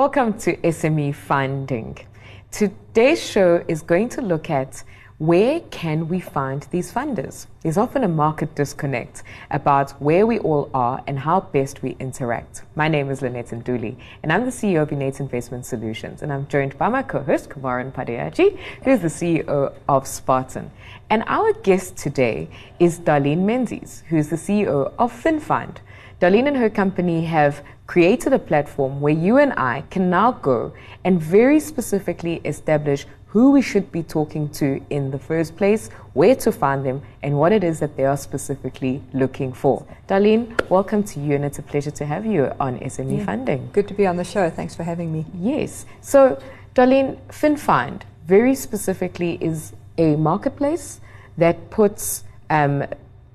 [0.00, 1.98] Welcome to SME Funding.
[2.50, 4.82] Today's show is going to look at
[5.18, 7.46] where can we find these funders?
[7.60, 12.62] There's often a market disconnect about where we all are and how best we interact.
[12.76, 16.48] My name is Lynette Ntuli, and I'm the CEO of Innate Investment Solutions, and I'm
[16.48, 20.70] joined by my co-host, Kumaran Padayachee, who's the CEO of Spartan.
[21.10, 25.76] And our guest today is Darlene Menzies, who's the CEO of FinFind.
[26.20, 30.74] Darlene and her company have created a platform where you and I can now go
[31.02, 36.34] and very specifically establish who we should be talking to in the first place, where
[36.34, 39.86] to find them, and what it is that they are specifically looking for.
[40.08, 43.24] Darlene, welcome to you, and it's a pleasure to have you on SME yeah.
[43.24, 43.70] Funding.
[43.72, 44.50] Good to be on the show.
[44.50, 45.24] Thanks for having me.
[45.40, 45.86] Yes.
[46.02, 46.38] So,
[46.74, 51.00] Darlene, FinFind very specifically is a marketplace
[51.38, 52.84] that puts um,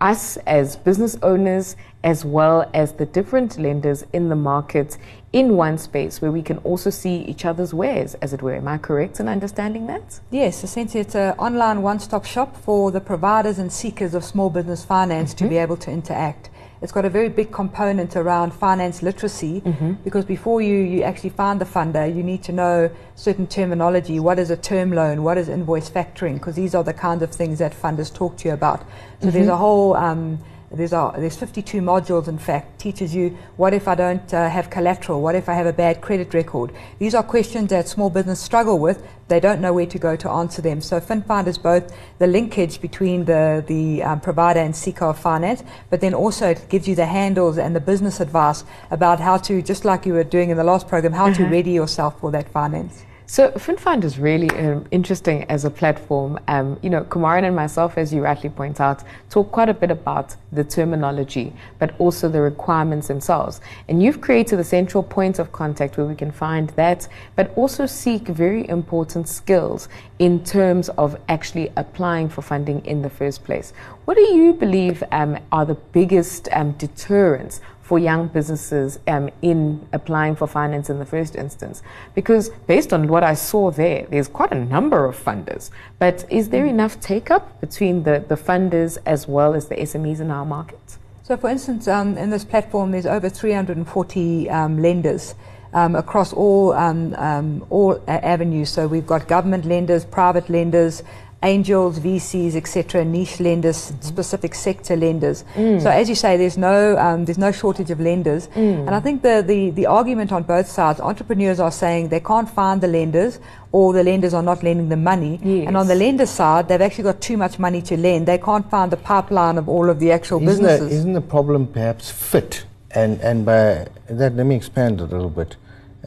[0.02, 4.98] us as business owners as well as the different lenders in the market
[5.34, 8.56] in one space where we can also see each other's wares, as it were.
[8.56, 10.20] Am I correct in understanding that?
[10.32, 14.86] Yes, essentially it's an online one-stop shop for the providers and seekers of small business
[14.86, 15.46] finance mm-hmm.
[15.46, 16.50] to be able to interact.
[16.86, 19.94] It's got a very big component around finance literacy mm-hmm.
[20.04, 24.20] because before you, you actually find the funder, you need to know certain terminology.
[24.20, 25.24] What is a term loan?
[25.24, 26.36] What is invoice factoring?
[26.36, 28.82] Because these are the kinds of things that funders talk to you about.
[28.82, 29.30] So mm-hmm.
[29.32, 30.38] there's a whole um,
[30.76, 35.22] there's, there's 52 modules, in fact, teaches you what if I don't uh, have collateral?
[35.22, 36.72] What if I have a bad credit record?
[37.00, 39.06] These are questions that small business struggle with.
[39.28, 40.82] They don't know where to go to answer them.
[40.82, 45.64] So FinFind is both the linkage between the, the um, provider and seeker of finance,
[45.90, 49.62] but then also it gives you the handles and the business advice about how to,
[49.62, 51.52] just like you were doing in the last program, how to mm-hmm.
[51.52, 53.04] ready yourself for that finance.
[53.28, 56.38] So FinFind is really um, interesting as a platform.
[56.48, 59.02] Um, you know, Kumaran and myself, as you rightly point out,
[59.32, 63.62] talk quite a bit about the terminology, but also the requirements themselves.
[63.90, 67.88] And you've created a central point of contact where we can find that, but also
[67.88, 69.90] seek very important skills
[70.20, 73.74] in terms of actually applying for funding in the first place.
[74.06, 79.88] What do you believe um, are the biggest um, deterrents for young businesses um, in
[79.94, 81.84] applying for finance in the first instance?
[82.16, 85.70] Because based on what I saw there, there's quite a number of funders.
[86.00, 90.20] But is there enough take up between the, the funders as well as the SMEs
[90.20, 90.98] in our market?
[91.22, 95.36] So, for instance, um, in this platform, there's over 340 um, lenders.
[95.74, 98.70] Um, across all um, um, all avenues.
[98.70, 101.04] So we've got government lenders, private lenders,
[101.44, 104.02] angels, VCs, etc., niche lenders, mm-hmm.
[104.02, 105.44] specific sector lenders.
[105.56, 105.82] Mm.
[105.82, 108.80] So as you say, there's no um, there's no shortage of lenders, mm.
[108.86, 112.50] and I think the, the the argument on both sides, entrepreneurs are saying they can't
[112.50, 113.40] find the lenders,
[113.72, 115.68] or the lenders are not lending them money, yes.
[115.68, 118.28] and on the lender side, they've actually got too much money to lend.
[118.28, 120.90] They can't find the pipeline of all of the actual isn't businesses.
[120.90, 122.66] The, isn't the problem perhaps fit?
[122.92, 125.58] And and by that, let me expand a little bit.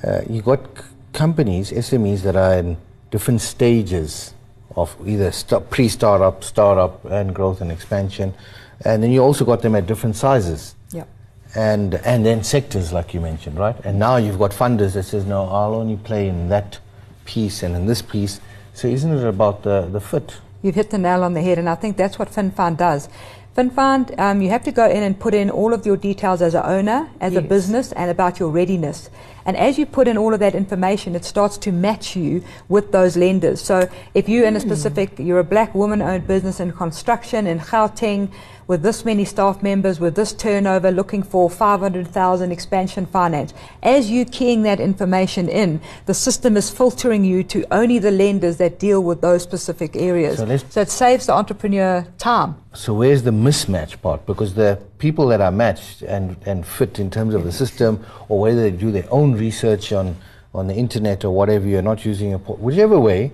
[0.02, 2.76] Uh, you got c- companies, SMEs that are in
[3.10, 4.34] different stages
[4.76, 8.34] of either st- pre-startup, startup, and growth and expansion,
[8.84, 10.74] and then you also got them at different sizes.
[10.92, 11.04] Yeah.
[11.54, 13.76] And and then sectors like you mentioned, right?
[13.84, 16.78] And now you've got funders that says, no, I'll only play in that
[17.24, 18.40] piece and in this piece.
[18.74, 20.36] So isn't it about the the fit?
[20.62, 23.08] You've hit the nail on the head, and I think that's what FinFind does.
[23.58, 26.54] FinFind, um, you have to go in and put in all of your details as
[26.54, 27.44] an owner, as yes.
[27.44, 29.10] a business, and about your readiness.
[29.44, 32.92] And as you put in all of that information, it starts to match you with
[32.92, 33.60] those lenders.
[33.60, 34.68] So if you're in a hmm.
[34.68, 38.30] specific, you're a black woman-owned business in construction in Gauteng,
[38.68, 43.54] with this many staff members, with this turnover, looking for 500,000 expansion finance.
[43.82, 48.58] As you keying that information in, the system is filtering you to only the lenders
[48.58, 50.36] that deal with those specific areas.
[50.36, 52.56] So, so it saves the entrepreneur time.
[52.74, 54.26] So where's the mismatch part?
[54.26, 58.38] Because the people that are matched and, and fit in terms of the system, or
[58.38, 60.14] whether they do their own research on,
[60.54, 63.32] on the internet or whatever, you're not using a port, whichever way,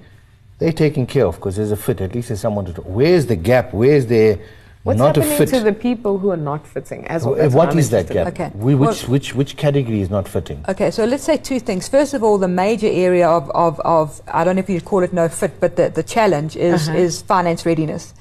[0.60, 2.00] they're taken care of because there's a fit.
[2.00, 2.84] At least there's someone to talk.
[2.84, 3.74] Where's the gap?
[3.74, 4.38] Where's the
[4.84, 7.06] What's not happening to the people who are not fitting?
[7.06, 8.26] As well, what is that gap?
[8.28, 8.50] Okay.
[8.54, 10.62] We, which, well, which, which category is not fitting?
[10.68, 11.88] Okay, so let's say two things.
[11.88, 15.02] First of all, the major area of, of, of I don't know if you'd call
[15.02, 16.98] it no fit, but the, the challenge is, uh-huh.
[16.98, 18.12] is finance readiness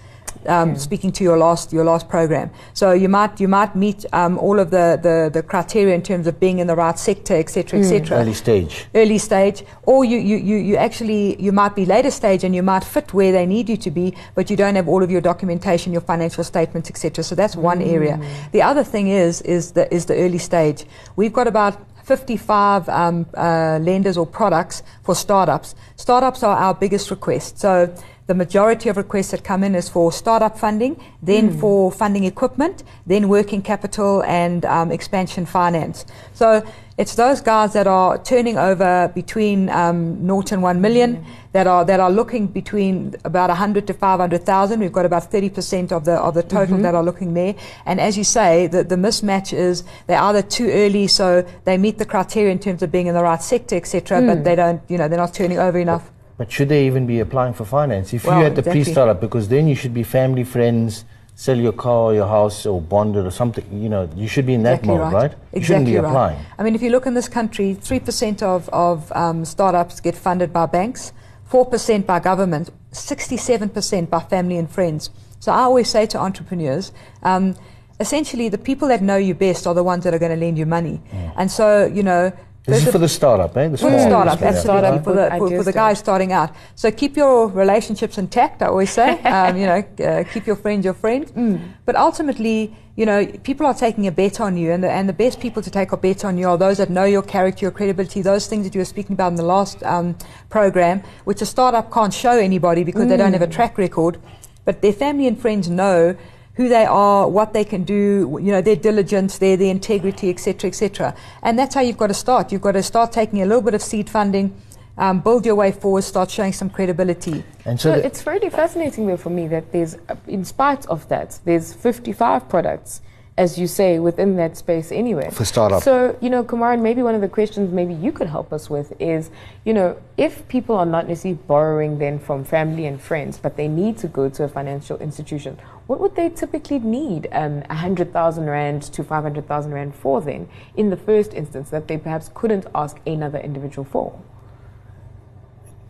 [0.48, 2.50] um, speaking to your last your last program.
[2.74, 6.28] So you might you might meet um, all of the, the, the criteria in terms
[6.28, 8.18] of being in the right sector, etc., etc.
[8.18, 8.22] Mm.
[8.22, 8.86] Early stage.
[8.96, 12.64] Early stage, or you, you, you, you actually you might be later stage and you
[12.64, 15.22] might fit where they need you to be, but you don't have all of your
[15.22, 17.24] documentation, your financial statements, etc.
[17.24, 17.92] So that's one mm.
[17.92, 18.20] area.
[18.52, 20.86] The other thing is is the is the early stage.
[21.16, 25.74] We've got about 55 um, uh, lenders or products for startups.
[25.96, 27.60] Startups are our biggest request.
[27.60, 27.94] So
[28.28, 31.60] the majority of requests that come in is for startup funding, then Hmm.
[31.60, 36.06] for funding equipment, then working capital and um, expansion finance.
[36.34, 36.64] So
[36.98, 41.84] it's those guys that are turning over between um, 0 and 1 million that are
[41.86, 44.80] that are looking between about 100 to 500,000.
[44.80, 47.56] We've got about 30% of the of the total that are looking there.
[47.86, 51.98] And as you say, the, the mismatch is they're either too early, so they meet
[51.98, 54.98] the criteria in terms of being in the right sector, etc., but they don't, you
[54.98, 56.10] know, they're not turning over enough.
[56.38, 58.14] But should they even be applying for finance?
[58.14, 58.84] If Well, you had the exactly.
[58.84, 63.16] pre-startup, because then you should be family, friends, sell your car, your house, or bond
[63.16, 63.66] it or something.
[63.72, 65.14] You know, you should be in that Exactly mode, right.
[65.14, 65.32] right?
[65.32, 66.06] You Exactly shouldn't be right.
[66.08, 66.40] applying.
[66.58, 70.52] I mean, if you look in this country, 3% of, of um, startups get funded
[70.52, 71.12] by banks,
[71.52, 75.10] 4% by government, 67% by family and friends.
[75.40, 76.92] So I always say to entrepreneurs,
[77.22, 77.56] um,
[78.00, 80.58] essentially the people that know you best are the ones that are going to lend
[80.58, 81.02] you money.
[81.36, 82.32] And so, you know,
[82.66, 83.68] This is the- for the startup, eh?
[83.68, 84.82] The for the startup, business, absolutely.
[84.82, 86.52] Startup for, the, with for, for the guys starting out.
[86.76, 89.22] So keep your relationships intact, I always say.
[89.24, 91.32] um, you know, uh, keep your friends your friends.
[91.34, 91.60] Mm.
[91.86, 95.14] But ultimately, you know, people are taking a bet on you, and the, and the
[95.14, 97.72] best people to take a bet on you are those that know your character, your
[97.72, 100.16] credibility, those things that you were speaking about in the last um,
[100.50, 104.20] program, which a startup can't show anybody because they don't have a track record.
[104.64, 106.16] But their family and friends know
[106.56, 110.68] who they are, what they can do, you know, their diligence, their, their integrity, etc.,
[110.68, 111.16] etc.
[111.42, 112.52] And that's how you've got to start.
[112.52, 114.56] You've got to start taking a little bit of seed funding,
[114.98, 117.44] um, build your way forward, start showing some credibility.
[117.66, 121.08] And so, So it's really fascinating though for me that there's, uh, in spite of
[121.10, 123.02] that, there's 55 products,
[123.38, 125.30] as you say, within that space anyway.
[125.32, 125.82] For startup.
[125.82, 128.94] So, you know, Kumaran, maybe one of the questions maybe you could help us with
[129.02, 129.32] is,
[129.66, 133.68] you know, if people are not necessarily borrowing then from family and friends, but they
[133.68, 135.58] need to go to a financial institution,
[135.88, 140.48] what would they typically need um, 100,000 Rand to 500,000 Rand for then,
[140.78, 144.20] in the first instance, that they perhaps couldn't ask another individual for?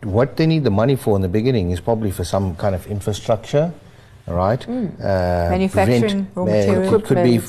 [0.04, 2.86] what they need the money for in the beginning is probably for some kind of
[2.86, 3.72] infrastructure,
[4.26, 4.62] right?
[4.68, 5.50] Uh, Mm.
[5.50, 6.90] Manufacturing, raw uh, material.
[6.90, 7.40] Could, could be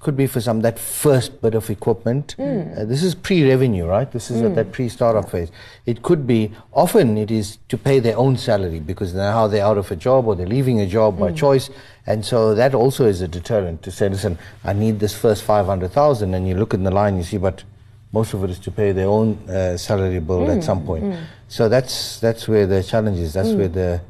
[0.00, 2.34] could be for some that first bit of equipment.
[2.38, 2.78] Mm.
[2.78, 4.10] Uh, this is pre-revenue, right?
[4.12, 5.50] This is at that pre-startup phase.
[5.86, 9.78] It could be often it is to pay their own salary because now they're out
[9.78, 11.20] of a job or they're leaving a job Mm.
[11.20, 11.70] by choice,
[12.06, 15.64] and so that also is a deterrent to say, listen, I need this first five
[15.66, 17.64] hundred thousand, and you look in the line, you see, but
[18.12, 21.16] most of it is to pay their own uh, salary bill at some point.
[21.48, 23.32] So that's that's where the challenge is.
[23.32, 24.00] That's where the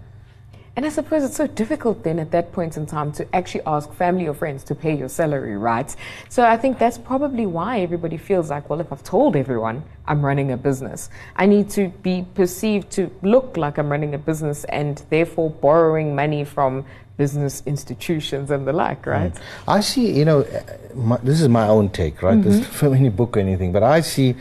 [0.77, 3.93] And I suppose it's so difficult then at that point in time to actually ask
[3.93, 5.95] family or friends to pay your salary, right?
[6.29, 10.25] So I think that's probably why everybody feels like, well, if I've told everyone I'm
[10.25, 14.65] running a business, I need to be perceived to look like I'm running a business
[14.65, 16.85] and therefore borrowing money from
[17.17, 19.33] business institutions and the like, right?
[19.69, 20.11] I see.
[20.11, 20.47] You know,
[20.93, 22.43] my, this is my own take, right?
[22.43, 24.35] There's not from any book or anything, but I see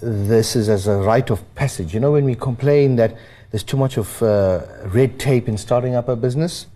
[0.00, 1.92] this is as a rite of passage.
[1.92, 3.16] You know, when we complain that
[3.50, 6.66] there's too much of uh, red tape in starting up a business,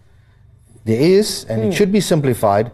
[0.85, 2.71] there is, and it should be simplified.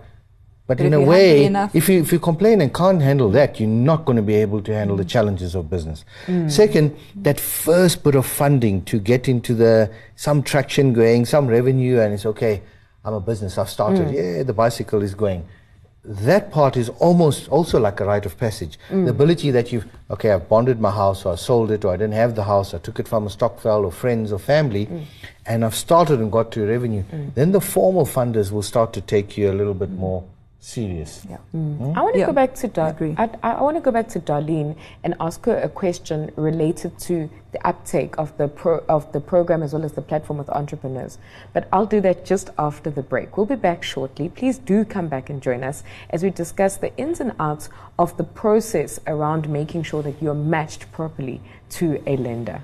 [0.69, 1.45] But, But in a way,
[1.75, 4.61] if you if you complain and can't handle that, you're not going to be able
[4.63, 6.05] to handle the challenges of business.
[6.49, 12.01] Second, that first bit of funding to get into the some traction going, some revenue,
[12.01, 12.63] and it's okay.
[13.05, 13.59] I'm a business.
[13.59, 14.11] I've started.
[14.11, 15.45] Yeah, the bicycle is going.
[16.09, 18.79] That part is almost also like a rite of passage.
[18.91, 19.07] Mm.
[19.07, 21.97] The ability that you've okay, I've bonded my house, or I sold it, or I
[21.97, 25.05] didn't have the house, I took it from a stokvel or friends or family, mm.
[25.47, 27.03] and I've started and got to revenue.
[27.11, 27.35] Mm.
[27.35, 30.23] Then the formal funders will start to take you a little bit more
[30.59, 31.25] serious.
[31.29, 31.39] Yeah.
[31.55, 31.97] Mm.
[31.97, 33.15] I want to Yeah, go back to Dar- agree.
[33.19, 37.31] I, I want to go back to Darlene and ask her a question related to
[37.53, 41.19] the uptake of the pro, of the program as well as the platform with entrepreneurs.
[41.53, 43.37] But I'll do that just after the break.
[43.37, 44.29] We'll be back shortly.
[44.29, 48.17] Please do come back and join us as we discuss the ins and outs of
[48.17, 52.63] the process around making sure that you're matched properly to a lender.